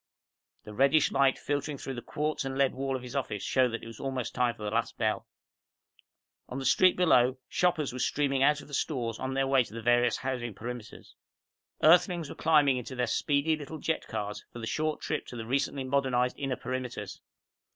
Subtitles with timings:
[0.63, 3.67] The reddish light filtering in through the quartz and lead wall of his office showed
[3.69, 5.27] that it was almost time for the last bell.
[6.49, 9.73] On the street below, shoppers were streaming out of the stores on their way to
[9.75, 11.13] the various housing perimeters.
[11.83, 15.45] Earthlings were climbing into their speedy little jet cars for the short trip to the
[15.45, 17.19] recently modernized inner perimeters.